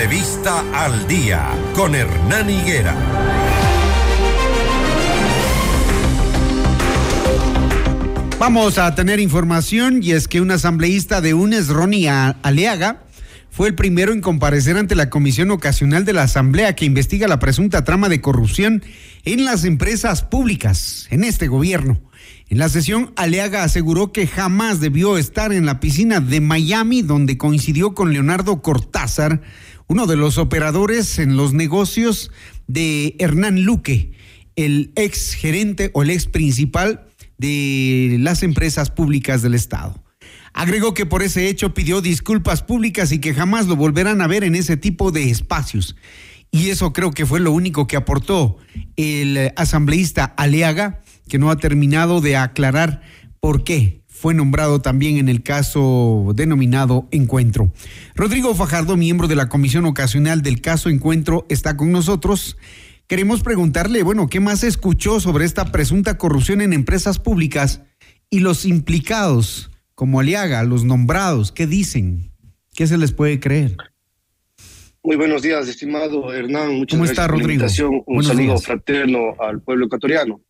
[0.00, 2.96] Entrevista al día con Hernán Higuera.
[8.38, 13.02] Vamos a tener información y es que un asambleísta de UNES, Ronnie Aleaga,
[13.50, 17.38] fue el primero en comparecer ante la Comisión Ocasional de la Asamblea que investiga la
[17.38, 18.82] presunta trama de corrupción
[19.26, 22.00] en las empresas públicas en este gobierno.
[22.48, 27.36] En la sesión, Aleaga aseguró que jamás debió estar en la piscina de Miami, donde
[27.36, 29.42] coincidió con Leonardo Cortázar,
[29.90, 32.30] uno de los operadores en los negocios
[32.68, 34.12] de Hernán Luque,
[34.54, 40.00] el ex gerente o el ex principal de las empresas públicas del Estado.
[40.52, 44.44] Agregó que por ese hecho pidió disculpas públicas y que jamás lo volverán a ver
[44.44, 45.96] en ese tipo de espacios.
[46.52, 48.58] Y eso creo que fue lo único que aportó
[48.94, 53.02] el asambleísta Aleaga, que no ha terminado de aclarar
[53.40, 57.72] por qué fue nombrado también en el caso denominado Encuentro.
[58.14, 62.58] Rodrigo Fajardo, miembro de la comisión ocasional del caso Encuentro, está con nosotros.
[63.06, 67.80] Queremos preguntarle, bueno, ¿qué más escuchó sobre esta presunta corrupción en empresas públicas
[68.28, 72.30] y los implicados, como Aliaga, los nombrados, qué dicen?
[72.74, 73.74] ¿Qué se les puede creer?
[75.02, 76.74] Muy buenos días, estimado Hernán.
[76.74, 77.64] Muchas ¿Cómo está, Rodrigo?
[78.04, 80.42] Un saludo fraterno al pueblo ecuatoriano.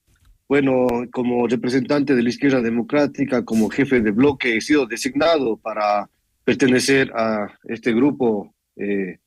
[0.50, 6.10] Bueno, como representante de la izquierda democrática, como jefe de bloque, he sido designado para
[6.42, 9.20] pertenecer a este grupo eh,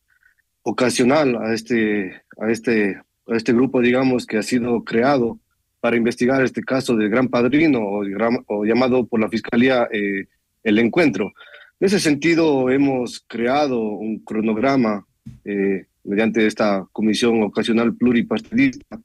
[0.64, 5.40] ocasional, a este, a este a este grupo, digamos, que ha sido creado
[5.80, 10.26] para investigar este caso del Gran Padrino o, llamado por la Fiscalía eh,
[10.62, 11.32] el encuentro.
[11.80, 15.08] En ese sentido, hemos creado un cronograma
[15.46, 19.00] eh, mediante esta comisión ocasional pluripartidista,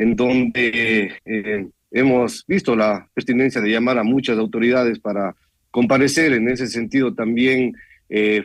[0.00, 5.34] en donde eh, hemos visto la pertinencia de llamar a muchas autoridades para
[5.70, 6.32] comparecer.
[6.32, 7.74] En ese sentido, también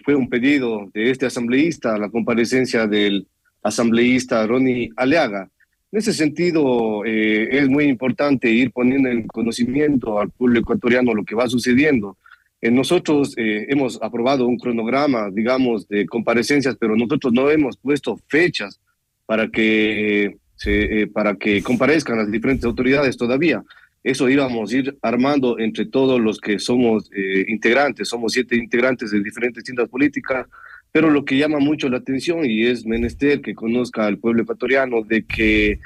[0.04, 3.26] fue un pedido de este asambleísta la comparecencia del
[3.64, 5.50] asambleísta Ronnie Aleaga.
[5.92, 11.24] En ese sentido, eh, es muy importante ir poniendo en conocimiento al pueblo ecuatoriano lo
[11.24, 12.18] que va sucediendo.
[12.62, 18.20] Eh, nosotros eh, hemos aprobado un cronograma, digamos, de comparecencias, pero nosotros no hemos puesto
[18.28, 18.80] fechas
[19.26, 23.64] para que, se, para que comparezcan las diferentes autoridades todavía.
[24.04, 27.10] Eso íbamos a ir armando entre todos los que somos
[27.48, 30.46] integrantes, somos siete integrantes de diferentes tiendas políticas,
[30.92, 35.02] pero lo que llama mucho la atención y es menester que conozca al pueblo ecuatoriano
[35.02, 35.80] de que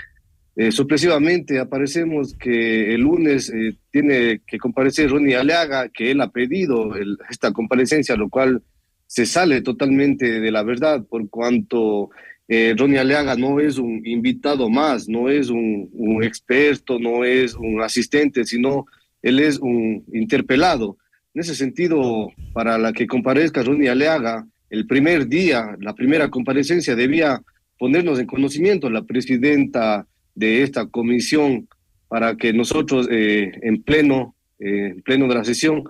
[0.56, 6.91] eh, aparecemos que el lunes eh, tiene que comparecer Ronnie Aleaga, que él ha pedido
[7.30, 8.62] esta comparecencia, lo cual
[9.07, 12.09] se sale totalmente de la verdad por cuanto
[12.50, 13.00] eh, Ronnie
[13.38, 18.88] no es un invitado más, no es un, un experto, no es un asistente, sino
[19.22, 20.98] él es un interpelado.
[21.36, 26.96] En ese sentido, para la que comparezca Ronnie Aleaga, el primer día, la primera comparecencia,
[26.96, 27.40] debía
[27.78, 31.68] ponernos en conocimiento la presidenta de esta comisión
[32.08, 35.84] para que nosotros eh, en pleno, eh, en pleno de la sesión,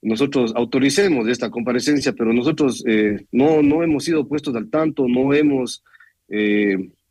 [0.00, 5.34] nosotros autoricemos esta comparecencia, pero nosotros eh, no, no hemos sido puestos al tanto, no
[5.34, 5.82] hemos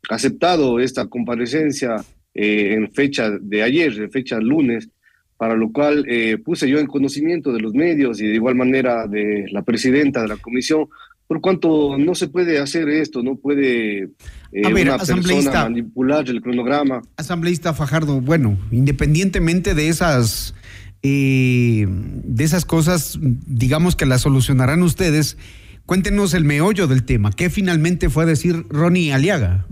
[0.08, 1.96] aceptado esta comparecencia
[2.34, 4.88] en fecha de ayer, en fecha lunes,
[5.36, 6.06] para lo cual
[6.44, 10.28] puse yo en conocimiento de los medios y de igual manera de la presidenta de
[10.28, 10.88] la comisión
[11.26, 14.10] por cuanto no se puede hacer esto, no puede
[14.52, 17.02] eh, una persona manipular el cronograma.
[17.16, 20.54] Asambleísta Fajardo, bueno, independientemente de esas
[21.02, 25.36] eh, de esas cosas, digamos que las solucionarán ustedes.
[25.86, 27.30] Cuéntenos el meollo del tema.
[27.30, 29.66] ¿Qué finalmente fue a decir Ronnie Aliaga?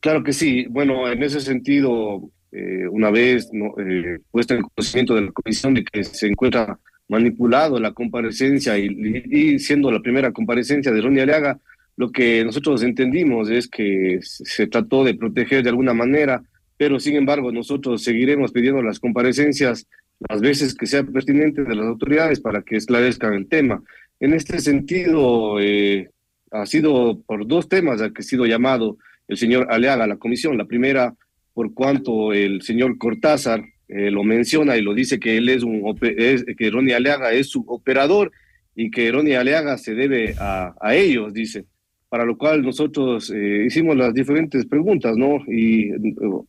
[0.00, 0.66] Claro que sí.
[0.70, 3.74] Bueno, en ese sentido, eh, una vez ¿no?
[3.78, 9.58] eh, puesto en conocimiento de la comisión de que se encuentra manipulado la comparecencia y,
[9.58, 11.58] siendo la primera comparecencia de Ronnie Aliaga,
[11.96, 16.42] lo que nosotros entendimos es que se trató de proteger de alguna manera,
[16.78, 19.86] pero sin embargo nosotros seguiremos pidiendo las comparecencias
[20.28, 23.82] las veces que sea pertinente de las autoridades para que esclarezcan el tema.
[24.20, 26.10] En este sentido, eh,
[26.50, 28.96] ha sido por dos temas a que ha sido llamado
[29.28, 30.56] el señor Aleaga a la comisión.
[30.56, 31.14] La primera,
[31.52, 35.82] por cuanto el señor Cortázar eh, lo menciona y lo dice que él es un
[36.00, 38.32] que Ronnie Aleaga es su operador
[38.74, 41.66] y que Ronnie Aleaga se debe a ellos, dice.
[42.14, 45.42] Para lo cual nosotros eh, hicimos las diferentes preguntas, ¿no?
[45.48, 45.90] Y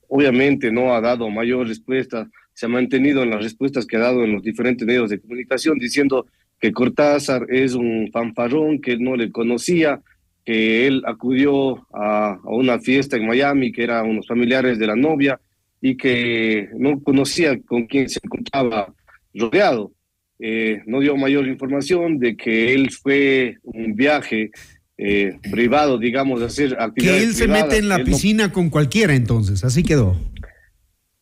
[0.09, 4.23] obviamente no ha dado mayor respuesta, se ha mantenido en las respuestas que ha dado
[4.23, 6.27] en los diferentes medios de comunicación, diciendo
[6.59, 10.01] que Cortázar es un fanfarrón, que él no le conocía,
[10.45, 14.95] que él acudió a, a una fiesta en Miami, que eran unos familiares de la
[14.95, 15.39] novia,
[15.81, 18.93] y que no conocía con quién se encontraba
[19.33, 19.91] rodeado.
[20.37, 24.51] Eh, no dio mayor información de que él fue un viaje
[24.97, 27.21] eh, privado, digamos, hacer actividades.
[27.21, 30.15] Que él se mete en la piscina con cualquiera entonces, así quedó.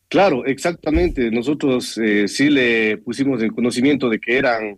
[0.08, 1.30] Claro, exactamente.
[1.30, 4.76] Nosotros eh, sí le pusimos en conocimiento de que eran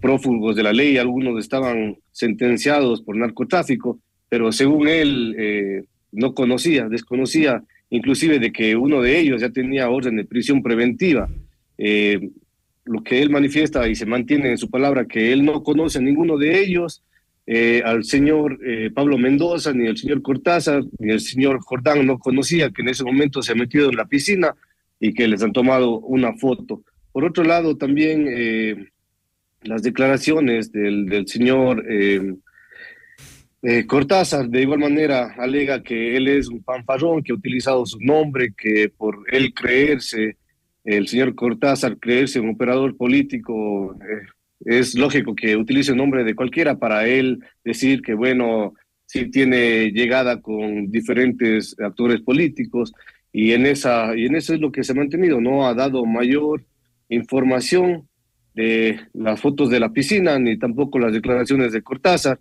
[0.00, 3.98] prófugos de la ley, algunos estaban sentenciados por narcotráfico,
[4.28, 9.90] pero según él eh, no conocía, desconocía inclusive de que uno de ellos ya tenía
[9.90, 11.28] orden de prisión preventiva.
[11.76, 12.30] Eh,
[12.84, 16.02] lo que él manifiesta y se mantiene en su palabra, que él no conoce a
[16.02, 17.02] ninguno de ellos,
[17.46, 18.58] eh, al señor
[18.94, 23.04] Pablo Mendoza, ni al señor Cortázar, ni al señor Jordán no conocía que en ese
[23.04, 24.54] momento se ha metido en la piscina
[25.00, 26.82] y que les han tomado una foto.
[27.12, 28.26] Por otro lado, también
[29.64, 32.34] las declaraciones del, del señor eh,
[33.62, 37.98] eh, Cortázar, de igual manera, alega que él es un fanfarrón, que ha utilizado su
[38.00, 40.36] nombre, que por él creerse,
[40.84, 44.26] el señor Cortázar creerse un operador político, eh,
[44.64, 48.74] es lógico que utilice el nombre de cualquiera para él decir que, bueno,
[49.06, 52.92] sí tiene llegada con diferentes actores políticos
[53.32, 56.04] y en, esa, y en eso es lo que se ha mantenido, no ha dado
[56.04, 56.64] mayor
[57.08, 58.08] información
[58.54, 62.38] de las fotos de la piscina, ni tampoco las declaraciones de Cortázar,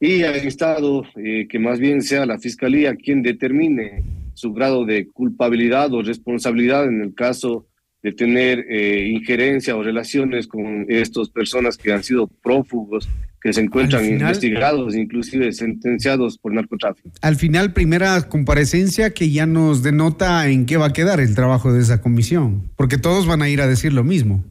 [0.00, 4.02] y ha instado eh, que más bien sea la Fiscalía quien determine
[4.34, 7.66] su grado de culpabilidad o responsabilidad en el caso
[8.04, 13.08] de tener eh, injerencia o relaciones con estas personas que han sido prófugos,
[13.40, 17.10] que se encuentran investigados, inclusive sentenciados por narcotráfico.
[17.22, 21.72] Al final, primera comparecencia que ya nos denota en qué va a quedar el trabajo
[21.72, 24.44] de esa comisión, porque todos van a ir a decir lo mismo.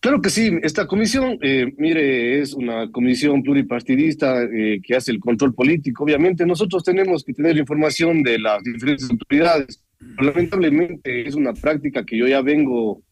[0.00, 5.20] Claro que sí, esta comisión, eh, mire, es una comisión pluripartidista eh, que hace el
[5.20, 6.04] control político.
[6.04, 9.82] Obviamente nosotros tenemos que tener información de las diferentes autoridades.
[10.20, 13.02] Lamentablemente es una práctica que yo ya vengo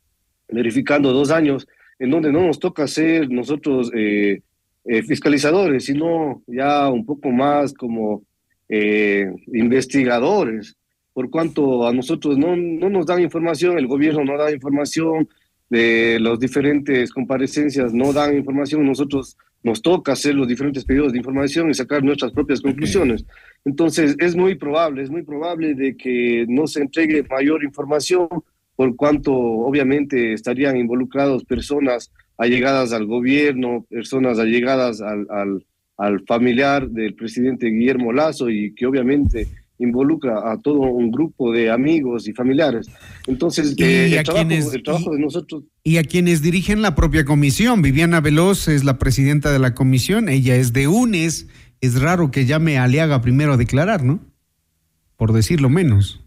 [0.49, 1.67] verificando dos años,
[1.99, 4.43] en donde no nos toca ser nosotros eh,
[5.07, 8.23] fiscalizadores, sino ya un poco más como
[8.69, 10.77] investigadores,
[11.15, 15.27] por cuanto a nosotros no, no nos dan información, el gobierno no da información,
[15.71, 21.19] de las diferentes comparecencias no dan información, nosotros nos toca hacer los diferentes pedidos de
[21.19, 23.25] información y sacar nuestras propias conclusiones.
[23.65, 28.29] Entonces, es muy probable, es muy probable de que no se entregue mayor información
[28.77, 35.67] por cuanto obviamente estarían involucrados personas allegadas al gobierno, personas allegadas al, al,
[35.97, 41.71] al familiar del presidente Guillermo Lazo y que obviamente involucra a todo un grupo de
[41.71, 42.89] amigos y familiares.
[43.27, 45.65] Entonces, eh, el, trabajo, de nosotros...
[45.89, 47.81] Y a quienes dirigen la propia comisión.
[47.81, 51.49] Viviana Veloz es la presidenta de la comisión, ella es de UNES.
[51.81, 54.21] Es raro que llame a Aliaga primero a declarar, ¿no?
[55.17, 56.23] Por decirlo menos.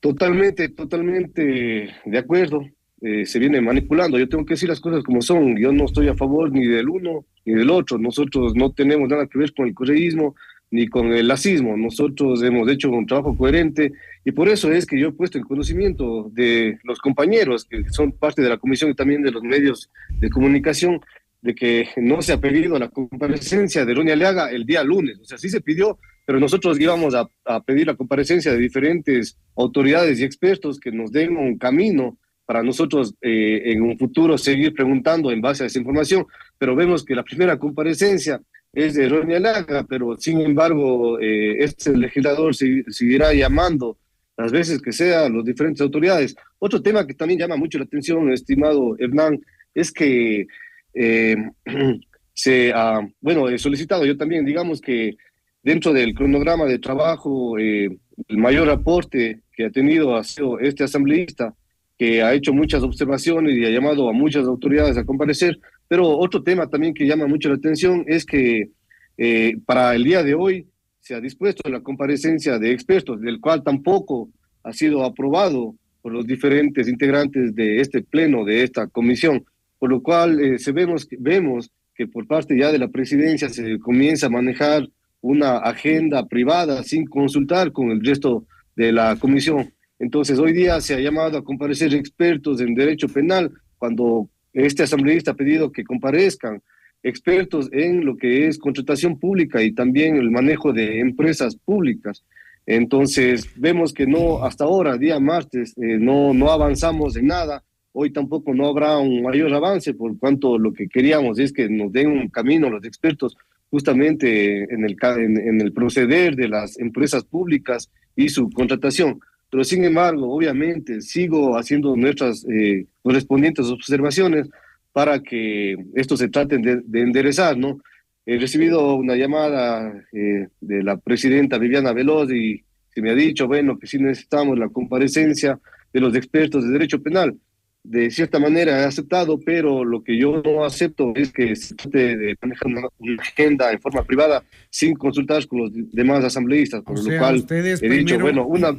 [0.00, 2.62] Totalmente, totalmente de acuerdo.
[3.02, 4.18] Eh, se viene manipulando.
[4.18, 5.58] Yo tengo que decir las cosas como son.
[5.58, 7.98] Yo no estoy a favor ni del uno ni del otro.
[7.98, 10.34] Nosotros no tenemos nada que ver con el correísmo
[10.70, 11.76] ni con el lacismo.
[11.76, 13.92] Nosotros hemos hecho un trabajo coherente
[14.24, 18.12] y por eso es que yo he puesto en conocimiento de los compañeros que son
[18.12, 19.90] parte de la comisión y también de los medios
[20.20, 21.00] de comunicación
[21.42, 25.18] de que no se ha pedido la comparecencia de Ronnie Aleaga el día lunes.
[25.20, 27.28] O sea, sí se pidió, pero nosotros íbamos a,
[27.62, 33.14] pedir la comparecencia de diferentes autoridades y expertos que nos den un camino para nosotros
[33.22, 36.26] eh, en un futuro seguir preguntando en base a esa información.
[36.58, 38.40] Pero vemos que la primera comparecencia
[38.72, 43.98] es de Ronnie Laga, pero sin embargo, eh, este legislador seguirá llamando
[44.36, 46.34] las veces que sea a las diferentes autoridades.
[46.58, 49.40] Otro tema que también llama mucho la atención, estimado Hernán,
[49.74, 50.46] es que
[50.94, 51.36] eh,
[52.32, 55.16] se ha, bueno, he solicitado yo también, digamos que
[55.62, 60.84] dentro del cronograma de trabajo, eh, el mayor aporte que ha tenido ha sido este
[60.84, 61.54] asambleísta,
[61.98, 65.58] que ha hecho muchas observaciones y ha llamado a muchas autoridades a comparecer,
[65.90, 68.70] pero otro tema también que llama mucho la atención es que
[69.18, 70.68] eh, para el día de hoy
[71.00, 74.30] se ha dispuesto la comparecencia de expertos, del cual tampoco
[74.62, 79.44] ha sido aprobado por los diferentes integrantes de este pleno, de esta comisión,
[79.80, 83.80] por lo cual eh, se vemos, vemos que por parte ya de la presidencia se
[83.80, 84.88] comienza a manejar
[85.20, 88.44] una agenda privada sin consultar con el resto
[88.76, 89.74] de la comisión.
[89.98, 95.32] Entonces, hoy día se ha llamado a comparecer expertos en derecho penal cuando este asambleísta
[95.32, 96.62] ha pedido que comparezcan
[97.02, 102.24] expertos en lo que es contratación pública y también el manejo de empresas públicas.
[102.66, 107.64] Entonces, vemos que no, hasta ahora, día martes, eh, no, no avanzamos en nada.
[107.92, 111.90] Hoy tampoco no habrá un mayor avance, por cuanto lo que queríamos es que nos
[111.92, 113.36] den un camino los expertos
[113.70, 119.20] justamente en el, en el proceder de las empresas públicas y su contratación.
[119.50, 124.48] Pero sin embargo, obviamente, sigo haciendo nuestras eh, correspondientes observaciones
[124.92, 127.80] para que esto se trate de, enderezar, ¿no?
[128.26, 132.62] he recibido una llamada eh, de la presidenta Viviana Veloz y
[132.94, 135.58] se me ha dicho, bueno, que sí necesitamos la comparecencia
[135.92, 137.36] de los expertos de derecho penal.
[137.82, 142.16] De cierta manera he aceptado, pero lo que yo no acepto es que se trate
[142.16, 142.88] de manejar una,
[143.18, 148.18] agenda en forma privada sin consultar con los demás asambleístas, por lo cual he dicho,
[148.18, 148.76] bueno, una,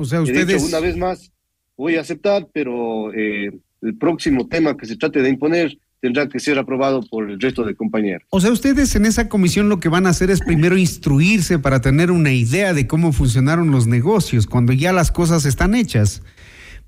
[0.00, 0.62] o sea, ustedes...
[0.62, 1.30] una vez más
[1.76, 3.50] voy a aceptar, pero eh,
[3.82, 7.64] el próximo tema que se trate de imponer tendrá que ser aprobado por el resto
[7.64, 8.22] de compañeros.
[8.30, 11.80] O sea, ustedes en esa comisión lo que van a hacer es primero instruirse para
[11.80, 16.22] tener una idea de cómo funcionaron los negocios cuando ya las cosas están hechas.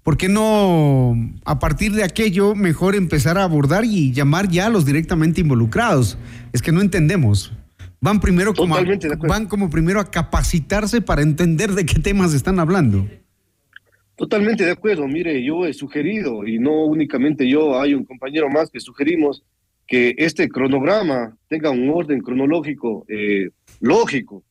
[0.02, 1.14] ¿Por qué no,
[1.44, 6.18] a partir de aquello, mejor empezar a abordar y llamar ya a los directamente involucrados?
[6.52, 7.52] Es que no entendemos.
[8.02, 8.74] Van primero como,
[9.28, 13.06] van como primero a capacitarse para entender de qué temas están hablando.
[14.16, 15.06] Totalmente de acuerdo.
[15.06, 19.44] Mire, yo he sugerido, y no únicamente yo, hay un compañero más que sugerimos
[19.86, 24.42] que este cronograma tenga un orden cronológico eh, lógico,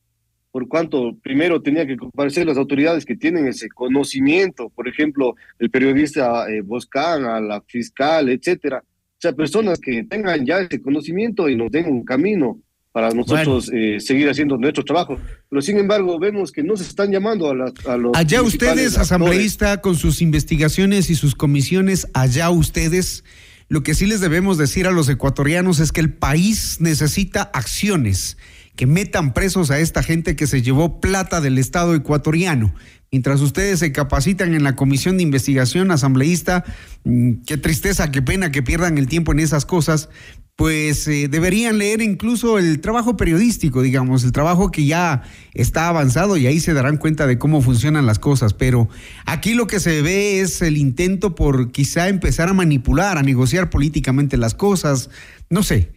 [0.52, 5.70] por cuanto primero tenía que comparecer las autoridades que tienen ese conocimiento, por ejemplo, el
[5.70, 8.82] periodista eh, Boscán, a la fiscal, etcétera.
[8.82, 13.72] O sea, personas que tengan ya ese conocimiento y nos den un camino para nosotros
[13.74, 15.18] eh, seguir haciendo nuestro trabajo.
[15.50, 18.16] Pero sin embargo, vemos que no se están llamando a, los...
[18.16, 23.24] Allá ustedes, asambleísta, con sus investigaciones y sus comisiones, allá ustedes,
[23.70, 28.38] lo que sí les debemos decir a los ecuatorianos es que el país necesita acciones
[28.82, 32.74] que metan presos a esta gente que se llevó plata del Estado ecuatoriano.
[33.12, 36.66] Mientras ustedes se capacitan en la comisión de investigación asambleísta,
[37.04, 40.10] mm, qué tristeza, qué pena que pierdan el tiempo en esas cosas,
[40.56, 45.22] pues eh, deberían leer incluso el trabajo periodístico, digamos, el trabajo que ya
[45.54, 48.56] está avanzado y ahí se darán cuenta de cómo funcionan las cosas.
[48.56, 48.90] Pero
[49.28, 53.70] aquí lo que se ve es el intento por quizá empezar a manipular, a negociar
[53.70, 55.12] políticamente las cosas,
[55.52, 55.92] no sé.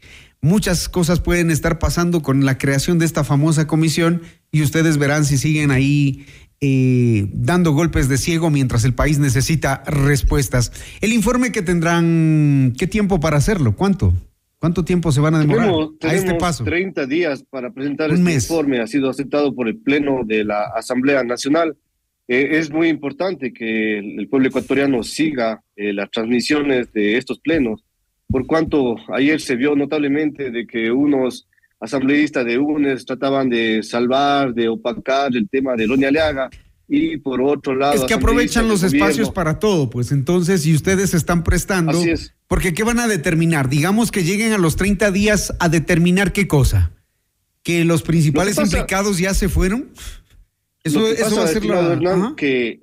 [0.44, 4.20] Muchas cosas pueden estar pasando con la creación de esta famosa comisión
[4.52, 6.26] y ustedes verán si siguen ahí
[6.60, 10.70] eh, dando golpes de ciego mientras el país necesita respuestas.
[11.00, 13.74] El informe que tendrán, ¿qué tiempo para hacerlo?
[13.74, 14.12] ¿Cuánto?
[14.58, 15.70] ¿Cuánto tiempo se van a demorar
[16.02, 16.62] a este paso?
[16.62, 18.80] 30 días para presentar este informe.
[18.80, 21.74] Ha sido aceptado por el Pleno de la Asamblea Nacional.
[22.28, 27.82] Eh, es muy importante que el, pueblo ecuatoriano siga eh, las transmisiones de estos plenos,
[28.28, 31.46] por cuanto ayer se vio notablemente de que unos
[31.80, 36.50] asambleístas de UNES trataban de salvar, de opacar el tema de Lonia Leaga
[36.88, 37.94] y por otro lado...
[37.94, 41.92] Es que aprovechan los espacios para todo, pues entonces, si ustedes están prestando...
[41.92, 43.68] Así es porque ¿qué van a determinar?
[43.68, 46.92] Digamos que lleguen a los 30 días a determinar qué cosa.
[47.62, 49.88] ¿Que los principales implicados ya se fueron?
[50.82, 52.34] Eso, eso va a ser la...
[52.36, 52.82] que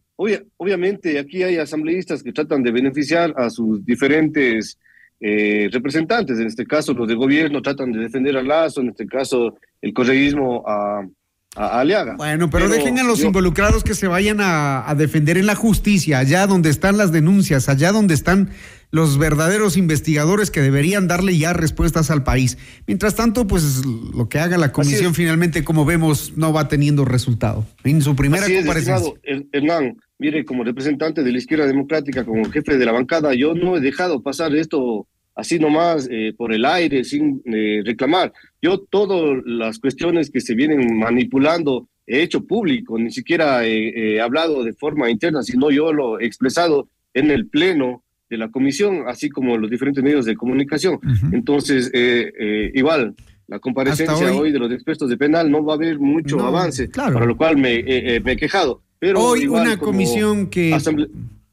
[0.57, 4.77] obviamente aquí hay asambleístas que tratan de beneficiar a sus diferentes
[5.21, 9.05] eh, representantes, en este caso los de gobierno tratan de defender a Lazo, en este
[9.05, 11.05] caso el correísmo a,
[11.53, 12.15] Aliaga.
[12.15, 16.19] Bueno, pero, dejen a los involucrados que se vayan a, a defender en la justicia,
[16.19, 18.51] allá donde están las denuncias, allá donde están
[18.91, 22.57] los verdaderos investigadores que deberían darle ya respuestas al país.
[22.87, 27.65] Mientras tanto, pues lo que haga la comisión finalmente, como vemos, no va teniendo resultado.
[27.83, 29.13] En su primera comparecencia.
[29.51, 33.77] Hernán, mire, como representante de la izquierda democrática, como jefe de la bancada, yo no
[33.77, 38.33] he dejado pasar esto así nomás eh, por el aire, sin eh, reclamar.
[38.61, 44.63] Yo todas las cuestiones que se vienen manipulando he hecho público, ni siquiera he hablado
[44.63, 49.29] de forma interna, sino yo lo he expresado en el Pleno de la comisión, así
[49.29, 50.99] como los diferentes medios de comunicación.
[51.33, 53.13] Entonces, eh, eh, igual,
[53.47, 57.25] la comparecencia hoy, de los expertos de penal no va a haber mucho avance, para
[57.25, 57.83] lo cual me,
[58.23, 58.81] me, he quejado.
[58.99, 60.73] Pero hoy una comisión que...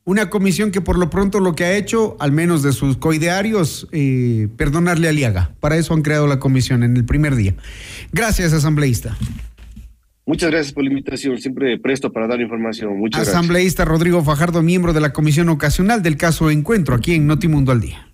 [0.09, 3.87] Una comisión que por lo pronto lo que ha hecho, al menos de sus coidearios,
[4.57, 5.51] perdonarle a Liaga.
[5.61, 7.55] Para eso han creado la comisión en el primer día.
[8.11, 9.19] Gracias, asambleísta.
[10.25, 12.99] Muchas gracias por la invitación, siempre presto para dar información.
[12.99, 17.71] Muchas Asambleísta Rodrigo Fajardo, miembro de la Comisión Ocasional del caso Encuentro, aquí en Notimundo
[17.71, 18.08] al Día.